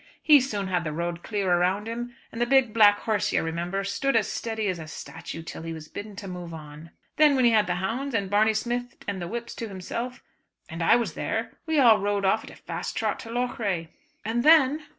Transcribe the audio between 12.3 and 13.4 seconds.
at a fast trot to